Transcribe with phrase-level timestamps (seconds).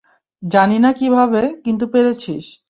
[0.43, 2.45] জানিনা কিভাবে, কিন্তু পেরেছিস।